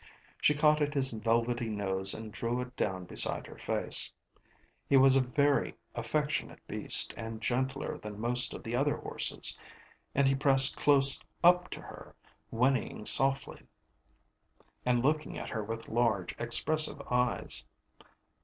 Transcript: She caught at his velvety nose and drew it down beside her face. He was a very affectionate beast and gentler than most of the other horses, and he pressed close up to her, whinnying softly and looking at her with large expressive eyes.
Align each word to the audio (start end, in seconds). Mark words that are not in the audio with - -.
She 0.41 0.55
caught 0.55 0.81
at 0.81 0.95
his 0.95 1.11
velvety 1.11 1.69
nose 1.69 2.15
and 2.15 2.31
drew 2.31 2.59
it 2.59 2.75
down 2.75 3.05
beside 3.05 3.45
her 3.45 3.59
face. 3.59 4.11
He 4.89 4.97
was 4.97 5.15
a 5.15 5.21
very 5.21 5.75
affectionate 5.93 6.57
beast 6.67 7.13
and 7.15 7.39
gentler 7.39 7.99
than 7.99 8.19
most 8.19 8.55
of 8.55 8.63
the 8.63 8.75
other 8.75 8.97
horses, 8.97 9.55
and 10.15 10.27
he 10.27 10.33
pressed 10.33 10.75
close 10.75 11.21
up 11.43 11.69
to 11.69 11.81
her, 11.81 12.15
whinnying 12.49 13.05
softly 13.05 13.61
and 14.87 15.03
looking 15.05 15.37
at 15.37 15.51
her 15.51 15.63
with 15.63 15.87
large 15.87 16.33
expressive 16.39 16.99
eyes. 17.11 17.63